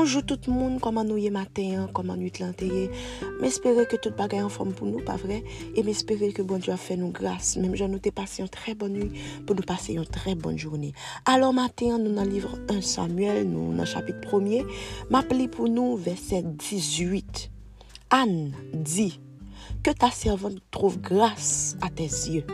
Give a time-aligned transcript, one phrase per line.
[0.00, 2.86] bonjou tout moun, koman nou ye maten, koman nou it lanteye.
[3.42, 5.42] M'espere ke tout bagay an form pou nou, pa vre,
[5.76, 7.50] e m'espere ke bon Diyo a fe nou gras.
[7.60, 9.10] Mem jan nou te pase yon tre bon nou,
[9.44, 10.94] pou nou pase yon tre bon jouni.
[11.28, 14.64] Alors maten, nou nan livre 1 Samuel, nou nan chapit premier,
[15.12, 17.50] m'apli pou nou verset 18.
[18.16, 19.10] Anne di,
[19.84, 22.46] ke ta servante trouve gras a te zye.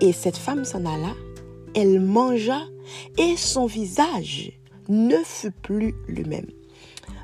[0.00, 1.12] E set fam san ala,
[1.76, 2.62] el manja,
[3.20, 4.54] e son vizaj,
[4.88, 6.46] ne fut plus lui-même.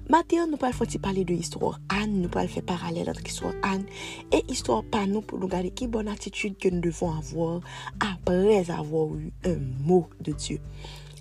[0.08, 3.84] Maintenant, nous allons faire parler de l'histoire Anne, nous allons faire parallèle entre l'histoire Anne
[4.32, 7.60] et l'histoire par nous pour nous garder quelle bonne attitude que nous devons avoir
[8.00, 10.58] après avoir eu un mot de Dieu.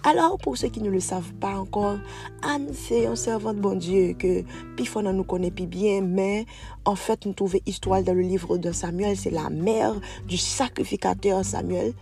[0.04, 2.00] Alors, pour ceux qui ne le savent pas encore,
[2.42, 4.44] Anne, c'est un servant de bon Dieu que
[4.76, 6.48] Pifon nous connaît plus bien, mais
[6.86, 9.94] en fait, nous trouvons histoire dans le livre de Samuel, c'est la mère
[10.28, 11.94] du sacrificateur Samuel.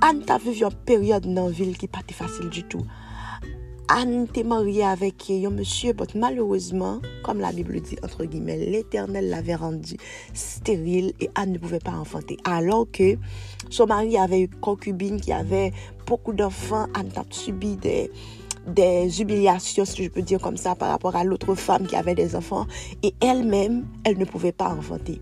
[0.00, 2.86] Anne ta vive yon peryode nan vil ki pati fasil du tout.
[3.90, 9.26] Anne te marye avek yon monsye, but malouzman, kom la Bible di, entre guimel, l'Eternel
[9.32, 9.98] l'ave rendu
[10.30, 12.36] steril, e Anne ne pouve pa enfante.
[12.46, 13.16] Alors ke,
[13.68, 15.64] son mari ave yon konkubine ki ave
[16.06, 21.16] pokou d'enfant, Anne ta subi des humilyasyon, si je peux dire kom sa, par rapport
[21.16, 22.70] a l'autre femme ki ave des enfants,
[23.02, 25.18] e el mem, el ne pouve pa enfante.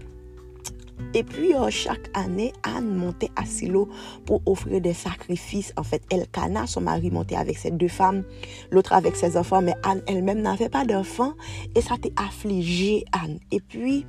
[1.14, 3.88] Et puis, euh, chaque année, Anne montait à Silo
[4.26, 5.72] pour offrir des sacrifices.
[5.76, 8.24] En fait, Elkana, son mari, montait avec ses deux femmes,
[8.70, 11.32] l'autre avec ses enfants, mais Anne elle-même n'avait pas d'enfants
[11.74, 13.38] et ça t'a affligé Anne.
[13.50, 14.06] Et puis,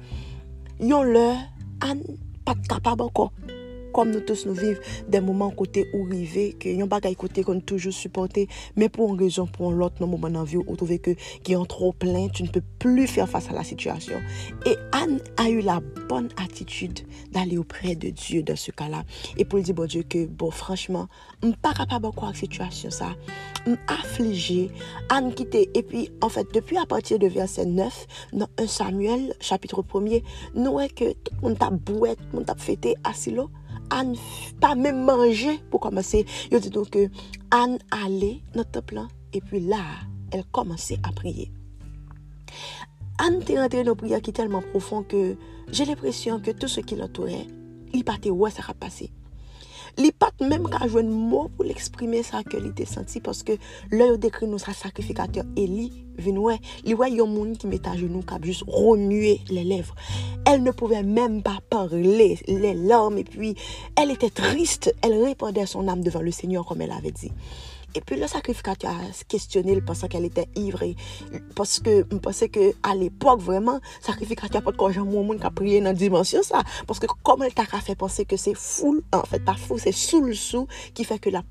[0.79, 1.33] yon le,
[1.81, 2.03] Anne,
[2.45, 3.31] pas capable encore
[3.93, 7.59] comme nous tous nous vivons des moments côté où river que yon bagay côté qu'on
[7.59, 11.11] toujours supporté mais pour une raison pour l'autre dans moment dans vie où trouver que
[11.43, 14.19] qui ont trop plein tu ne peux plus faire face à la situation.
[14.65, 16.99] Et Anne a eu la bonne attitude
[17.31, 19.03] d'aller auprès de Dieu dans ce cas-là.
[19.37, 21.07] Et pour lui dire bon Dieu que bon franchement
[21.43, 23.15] je pas capable de croire situation ça
[23.87, 24.71] affligé.
[25.09, 29.35] Anne quitté et puis en fait depuis à partir de verset 9 dans 1 Samuel
[29.39, 30.23] chapitre 1er
[30.55, 33.49] nous voyons que monde t'a bouette monde t'a fêté à Silo
[33.89, 34.15] Anne
[34.59, 36.25] pas même manger pour commencer.
[36.51, 37.09] Il dit donc que
[37.51, 39.81] Anne allait dans le plan et puis là,
[40.31, 41.51] elle commençait à prier.
[43.17, 45.35] Anne était rentrée dans une prière qui est tellement profond que
[45.71, 47.47] j'ai l'impression que tout ce qui l'entourait,
[47.93, 49.11] il partait où ça va passer.
[49.99, 53.57] Li pat menm ka jwen mou pou l'exprime sa ke li te senti Paske
[53.91, 55.87] lè yo dekri nou sa sakrifikater E li
[56.19, 56.55] vinwe
[56.87, 59.97] Li wè yon moun ki meta genou kap jous remue le levre
[60.47, 61.99] El ne pouve menm pa parle
[62.47, 63.55] le lorme E puis
[63.99, 64.95] el ete triste.
[65.03, 67.33] El repande son am devan le seigneur kom el ave di
[67.95, 70.83] Et puis le sacrificateur a questionné, il pensait qu'elle était ivre.
[71.55, 75.51] Parce que je pensais qu'à l'époque, vraiment, sacrificateur pas de quoi mon monde qui a
[75.51, 76.61] prié dans la dimension ça.
[76.87, 79.91] Parce que comme elle t'a fait penser que c'est fou, en fait, pas fou, c'est
[79.91, 81.43] sous le sous qui fait que la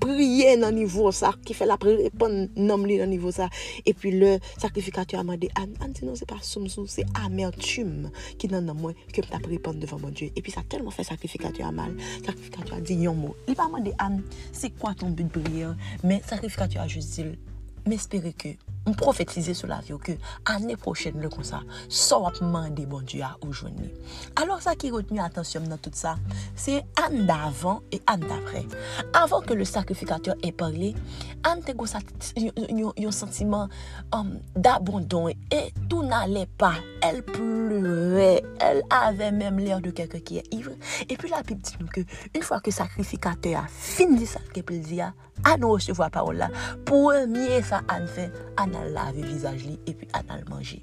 [0.00, 3.48] priye nan nivou sa, ki fe la prepon nom li nan nivou sa,
[3.84, 7.04] e pi le sakrifikatyo a mande, an, an ti nou se pa soum sou, se
[7.22, 10.94] amertume ki nan nan mwen, ke mta prepon devan mon die, e pi sa telman
[10.94, 11.92] fe sakrifikatyo a mal,
[12.22, 14.22] sakrifikatyo a di yon mou, li pa mande, an,
[14.56, 17.34] se kwa ton but priye, men sakrifikatyo a just zil,
[17.86, 20.14] m'espere ke, m profetize sou la vyo ke
[20.50, 23.90] ane prochen le kon sa, so ap mande bon Diyo a oujouni.
[24.38, 26.16] Alors sa ki retenu atensyon nan tout sa,
[26.58, 28.62] se ane davan e ane dapre.
[29.18, 30.92] Avan ke le sakrifikater e parli,
[31.46, 33.70] ane te go yon sentiman
[34.54, 36.76] d'abondon e tou nale pa,
[37.06, 39.32] el pleure, el ave
[39.82, 40.76] de keke ki e ivre,
[41.08, 44.40] e pi la pi pti nou ke, un fwa ke sakrifikater a fin di sa
[44.54, 45.12] ke ple di a,
[45.44, 45.78] ane ou
[46.32, 46.48] la,
[46.86, 47.10] pou
[47.66, 47.82] sa
[48.94, 50.82] lave visaj li, epi an al manje.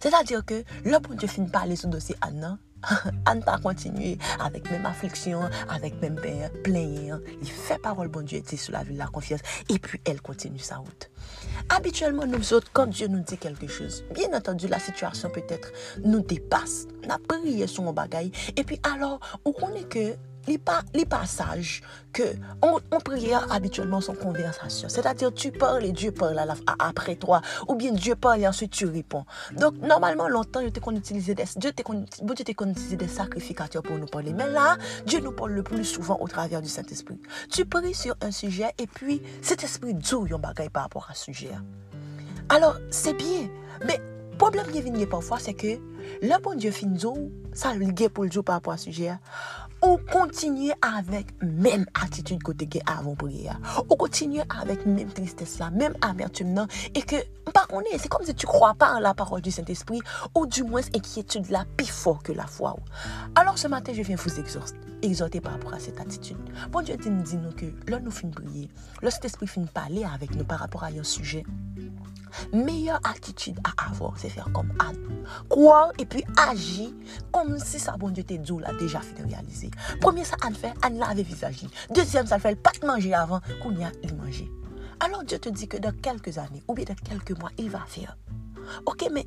[0.00, 2.56] Se ta dire ke, le bon Dieu fin pale sou dosi an nan,
[3.30, 4.14] an ta kontinue,
[4.44, 9.00] avek men afliksyon, avek men plenye, li fe parol bon Dieu eti sou la vil
[9.00, 11.08] la konfians, epi el kontinu sa out.
[11.72, 16.22] Habituellement, nou zot, kon Dieu nou di kelke chouz, bien entendu, la situasyon peut-etre nou
[16.26, 20.12] depasse, na priye sou mou bagay, epi alor, ou konen ke,
[20.46, 21.80] li pa, li pa saj
[22.12, 24.88] ke on, on prière habituellement son conversation.
[24.88, 28.72] C'est-à-dire tu parles et Dieu parle la, après toi ou bien Dieu parle et ensuite
[28.72, 29.24] tu réponds.
[29.52, 34.06] Donc normalement longtemps t'ai qu'on utilisait des Dieu qu'on Dieu utilisait des sacrificateurs pour nous
[34.06, 34.32] parler.
[34.32, 34.76] Mais là,
[35.06, 37.20] Dieu nous parle le plus souvent au travers du Saint-Esprit.
[37.50, 41.14] Tu pries sur un sujet et puis cet esprit dit yon bagay par rapport à
[41.14, 41.50] ce sujet.
[42.48, 43.48] Alors, c'est bien,
[43.86, 44.00] mais
[44.38, 45.78] problème qui vient parfois c'est que
[46.22, 49.16] le bon Dieu fin zou, sa ligè pou l'jou par rapport à sujet,
[49.84, 53.52] ou kontinye avèk mèm attitude kote ge avon priye.
[53.84, 58.24] Ou kontinye avèk mèm tristesse la, mèm amertume nan, e ke, mpa konè, se kom
[58.26, 60.02] se tu kwa pa la parole du Saint-Esprit,
[60.34, 62.80] ou du mwens enkyetude la pi fò ke la ou.
[63.34, 64.32] Alors se matin, je vien fous
[65.02, 66.38] exhorter par rapport à cette attitude.
[66.70, 68.68] Bon Dieu te dit nou ke, lò nou fin priye,
[69.02, 71.44] lò Saint-Esprit fin pale avèk nou par rapport a yon sujet,
[72.52, 74.96] meilleure attitude à avoir, c'est faire comme Anne.
[75.48, 76.90] Croire et puis agir
[77.32, 79.70] comme si ça, bon Dieu, t'es dit là, déjà fait réaliser.
[80.00, 81.66] Premier, ça, Anne fait, Anne lave visage.
[81.94, 84.50] Deuxième, ça fait, pas de manger avant, qu'on y a, il manger.
[85.00, 87.84] Alors Dieu te dit que dans quelques années, ou bien dans quelques mois, il va
[87.86, 88.16] faire.
[88.86, 89.26] Ok, mais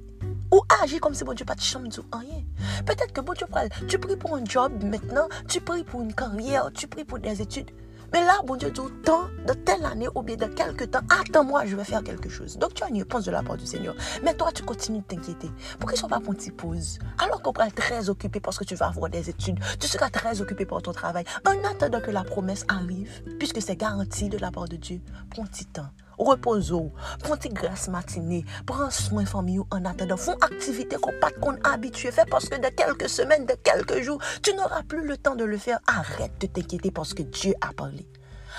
[0.52, 2.44] ou agir comme si bon Dieu pas de chambre rien.
[2.86, 3.46] Peut-être que bon Dieu,
[3.88, 7.42] tu pries pour un job maintenant, tu pries pour une carrière, tu pries pour des
[7.42, 7.72] études.
[8.14, 11.66] Mais là, bon Dieu dit, temps, de telle année ou bien de quelques temps, attends-moi,
[11.66, 12.58] je vais faire quelque chose.
[12.58, 13.96] Donc tu as une réponse de la part du Seigneur.
[14.24, 15.52] Mais toi, tu continues de t'inquiéter.
[15.80, 18.76] Pourquoi tu ne pas pour une pause Alors qu'on être très occupé parce que tu
[18.76, 21.26] vas avoir des études, tu seras très occupé par ton travail.
[21.46, 25.46] En attendant que la promesse arrive, puisque c'est garanti de la part de Dieu, prends
[25.46, 25.90] petit temps.
[26.20, 26.92] Repose-vous,
[27.24, 32.12] prends une grâce matinée, prends soin famille en attendant, font activité qu'on pas qu'on habitué
[32.12, 35.46] faire parce que de quelques semaines, de quelques jours, tu n'auras plus le temps de
[35.46, 35.80] le faire.
[35.88, 38.06] Arrête de t'inquiéter parce que Dieu a parlé.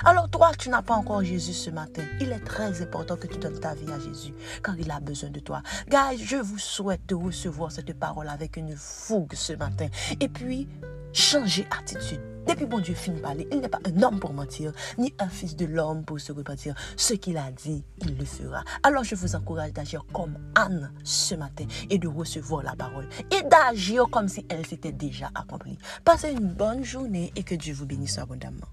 [0.04, 2.02] Alors toi, tu n'as pas encore Jésus ce matin.
[2.20, 4.32] Il est très important que tu donnes ta vie à Jésus
[4.64, 5.62] car il a besoin de toi.
[5.88, 9.88] Guys, je vous souhaite de recevoir cette parole avec une fougue ce matin.
[10.20, 10.68] Et puis,
[11.12, 12.29] changer attitude.
[12.50, 15.54] Depuis bon Dieu finit parler, il n'est pas un homme pour mentir, ni un fils
[15.54, 16.74] de l'homme pour se repentir.
[16.96, 18.64] Ce qu'il a dit, il le fera.
[18.82, 23.44] Alors je vous encourage d'agir comme Anne ce matin et de recevoir la parole et
[23.44, 25.78] d'agir comme si elle s'était déjà accomplie.
[26.04, 28.66] Passez une bonne journée et que Dieu vous bénisse abondamment.